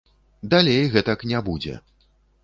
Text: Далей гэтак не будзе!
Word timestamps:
Далей 0.53 0.87
гэтак 0.95 1.25
не 1.33 1.41
будзе! 1.49 1.75